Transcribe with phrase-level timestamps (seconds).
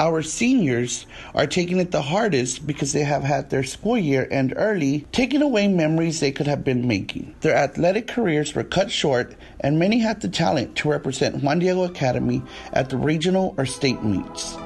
[0.00, 1.04] Our seniors
[1.34, 5.42] are taking it the hardest because they have had their school year end early, taking
[5.42, 7.34] away memories they could have been making.
[7.42, 11.84] Their athletic careers were cut short, and many had the talent to represent Juan Diego
[11.84, 12.40] Academy
[12.72, 14.56] at the regional or state meets.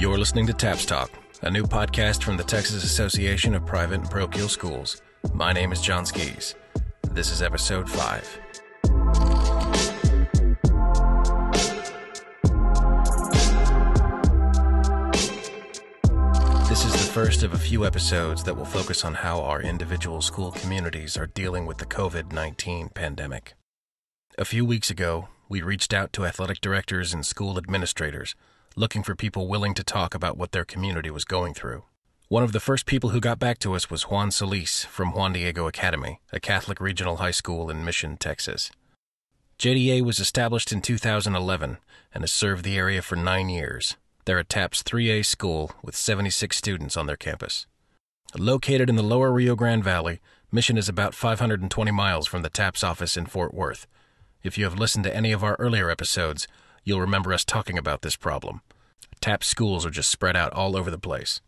[0.00, 1.10] You're listening to TAPS Talk,
[1.42, 5.02] a new podcast from the Texas Association of Private and Parochial Schools.
[5.32, 6.54] My name is John Skis.
[7.10, 8.40] This is episode 5.
[16.68, 20.20] This is the first of a few episodes that will focus on how our individual
[20.20, 23.54] school communities are dealing with the COVID 19 pandemic.
[24.38, 28.34] A few weeks ago, we reached out to athletic directors and school administrators
[28.76, 31.82] looking for people willing to talk about what their community was going through.
[32.28, 35.32] One of the first people who got back to us was Juan Solis from Juan
[35.32, 38.72] Diego Academy, a Catholic regional high school in Mission, Texas.
[39.60, 41.78] JDA was established in 2011
[42.12, 43.96] and has served the area for nine years.
[44.24, 47.68] They're a TAPS 3A school with 76 students on their campus.
[48.36, 50.18] Located in the lower Rio Grande Valley,
[50.50, 53.86] Mission is about 520 miles from the TAPS office in Fort Worth.
[54.42, 56.48] If you have listened to any of our earlier episodes,
[56.82, 58.62] you'll remember us talking about this problem.
[59.20, 61.40] TAPS schools are just spread out all over the place.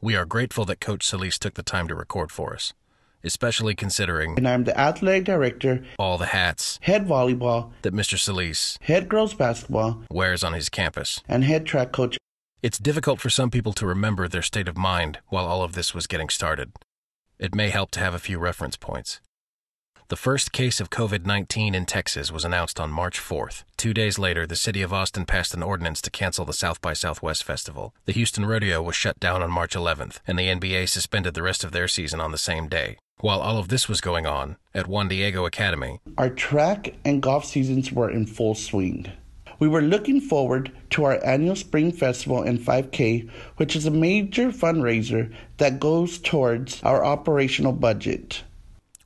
[0.00, 2.74] We are grateful that Coach Solis took the time to record for us,
[3.22, 8.18] especially considering And I'm the athletic director, all the hats head volleyball, that Mr.
[8.18, 11.22] Solis head girls basketball, wears on his campus.
[11.28, 12.18] and head track coach.
[12.62, 15.94] It's difficult for some people to remember their state of mind while all of this
[15.94, 16.72] was getting started.
[17.38, 19.20] It may help to have a few reference points.
[20.08, 23.64] The first case of COVID 19 in Texas was announced on March 4th.
[23.78, 26.92] Two days later, the city of Austin passed an ordinance to cancel the South by
[26.92, 27.94] Southwest Festival.
[28.04, 31.64] The Houston Rodeo was shut down on March 11th, and the NBA suspended the rest
[31.64, 32.98] of their season on the same day.
[33.20, 37.46] While all of this was going on, at Juan Diego Academy, Our track and golf
[37.46, 39.10] seasons were in full swing.
[39.58, 44.50] We were looking forward to our annual Spring Festival and 5K, which is a major
[44.50, 48.42] fundraiser that goes towards our operational budget.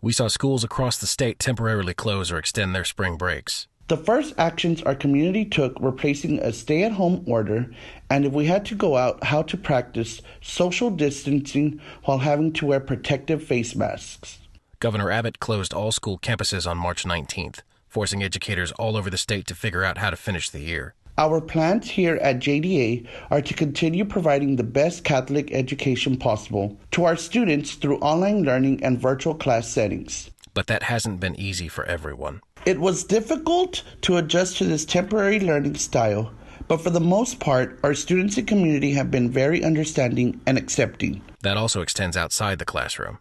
[0.00, 3.66] We saw schools across the state temporarily close or extend their spring breaks.
[3.88, 7.70] The first actions our community took were placing a stay at home order,
[8.10, 12.66] and if we had to go out, how to practice social distancing while having to
[12.66, 14.40] wear protective face masks.
[14.78, 19.46] Governor Abbott closed all school campuses on March 19th, forcing educators all over the state
[19.46, 20.94] to figure out how to finish the year.
[21.18, 27.06] Our plans here at JDA are to continue providing the best Catholic education possible to
[27.06, 30.30] our students through online learning and virtual class settings.
[30.54, 32.40] But that hasn't been easy for everyone.
[32.66, 36.30] It was difficult to adjust to this temporary learning style,
[36.68, 41.20] but for the most part, our students and community have been very understanding and accepting.
[41.40, 43.18] That also extends outside the classroom.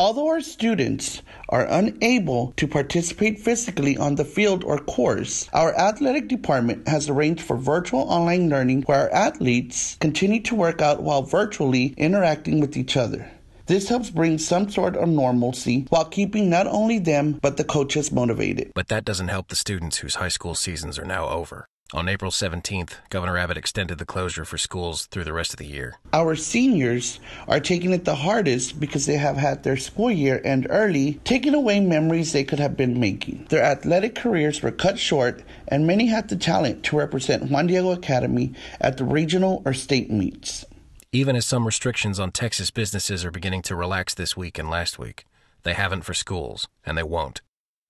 [0.00, 6.26] Although our students are unable to participate physically on the field or course, our athletic
[6.26, 11.20] department has arranged for virtual online learning where our athletes continue to work out while
[11.20, 13.30] virtually interacting with each other.
[13.66, 18.10] This helps bring some sort of normalcy while keeping not only them but the coaches
[18.10, 18.72] motivated.
[18.74, 21.66] But that doesn't help the students whose high school seasons are now over.
[21.92, 25.66] On April 17th, Governor Abbott extended the closure for schools through the rest of the
[25.66, 25.96] year.
[26.12, 27.18] Our seniors
[27.48, 31.52] are taking it the hardest because they have had their school year end early, taking
[31.52, 33.46] away memories they could have been making.
[33.48, 37.90] Their athletic careers were cut short, and many had the talent to represent Juan Diego
[37.90, 40.64] Academy at the regional or state meets.
[41.10, 45.00] Even as some restrictions on Texas businesses are beginning to relax this week and last
[45.00, 45.24] week,
[45.64, 47.40] they haven't for schools, and they won't.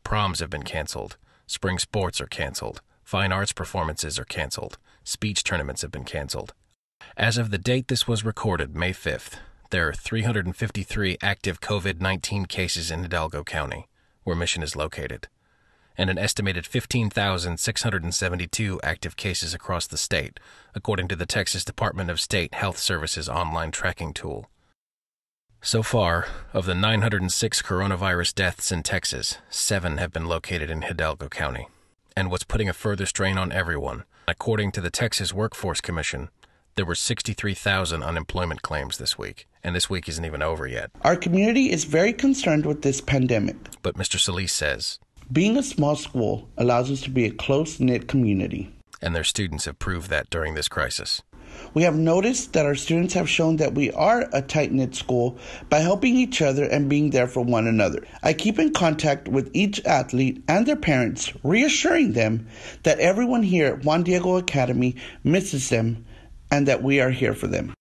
[0.05, 1.19] Proms have been canceled.
[1.47, 2.81] Spring sports are canceled.
[3.11, 4.79] Fine arts performances are canceled.
[5.03, 6.55] Speech tournaments have been canceled.
[7.17, 9.41] As of the date this was recorded, May 5th,
[9.71, 13.89] there are 353 active COVID 19 cases in Hidalgo County,
[14.23, 15.27] where Mission is located,
[15.99, 20.39] and an estimated 15,672 active cases across the state,
[20.73, 24.49] according to the Texas Department of State Health Services online tracking tool.
[25.61, 31.29] So far, of the 906 coronavirus deaths in Texas, seven have been located in Hidalgo
[31.29, 31.67] County.
[32.17, 36.29] And what's putting a further strain on everyone, according to the Texas Workforce Commission,
[36.77, 40.91] there were 63,000 unemployment claims this week, and this week isn't even over yet.
[41.03, 43.57] Our community is very concerned with this pandemic.
[43.83, 44.19] But Mr.
[44.19, 44.99] Solis says,
[45.33, 48.71] Being a small school allows us to be a close knit community.
[49.03, 51.23] and their students have proved that during this crisis.
[51.75, 55.39] We have noticed that our students have shown that we are a tight knit school
[55.69, 58.05] by helping each other and being there for one another.
[58.23, 62.47] I keep in contact with each athlete and their parents, reassuring them
[62.83, 66.05] that everyone here at Juan Diego Academy misses them
[66.51, 67.73] and that we are here for them.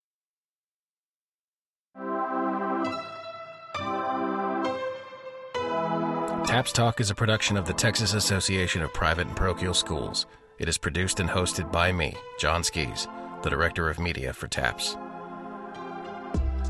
[6.46, 10.26] TAPS Talk is a production of the Texas Association of Private and Parochial Schools.
[10.58, 13.06] It is produced and hosted by me, John Skis,
[13.42, 14.96] the Director of Media for TAPS.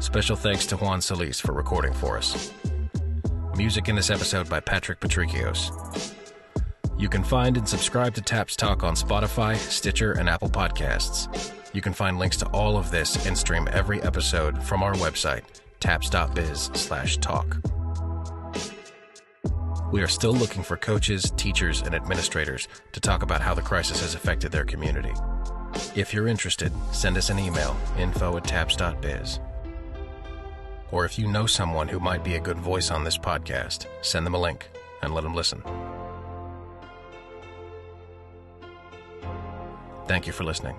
[0.00, 2.52] Special thanks to Juan Solis for recording for us.
[3.56, 6.14] Music in this episode by Patrick Patricios.
[6.98, 11.52] You can find and subscribe to TAPS Talk on Spotify, Stitcher, and Apple Podcasts.
[11.72, 15.42] You can find links to all of this and stream every episode from our website,
[15.80, 17.56] taps.biz slash talk.
[19.92, 24.00] We are still looking for coaches, teachers, and administrators to talk about how the crisis
[24.02, 25.12] has affected their community.
[26.00, 29.38] If you're interested, send us an email, info at taps.biz.
[30.90, 34.24] Or if you know someone who might be a good voice on this podcast, send
[34.24, 34.70] them a link
[35.02, 35.62] and let them listen.
[40.08, 40.74] Thank you for listening.